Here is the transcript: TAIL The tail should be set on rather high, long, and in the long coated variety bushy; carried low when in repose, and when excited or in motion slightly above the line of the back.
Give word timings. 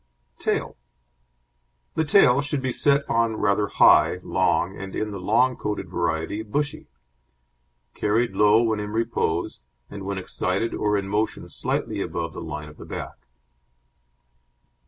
TAIL 0.39 0.75
The 1.93 2.03
tail 2.03 2.41
should 2.41 2.63
be 2.63 2.71
set 2.71 3.07
on 3.07 3.35
rather 3.35 3.67
high, 3.67 4.17
long, 4.23 4.75
and 4.75 4.95
in 4.95 5.11
the 5.11 5.19
long 5.19 5.55
coated 5.55 5.89
variety 5.89 6.41
bushy; 6.41 6.87
carried 7.93 8.31
low 8.33 8.63
when 8.63 8.79
in 8.79 8.93
repose, 8.93 9.59
and 9.91 10.01
when 10.03 10.17
excited 10.17 10.73
or 10.73 10.97
in 10.97 11.07
motion 11.07 11.47
slightly 11.49 12.01
above 12.01 12.33
the 12.33 12.41
line 12.41 12.67
of 12.67 12.77
the 12.77 12.85
back. 12.85 13.27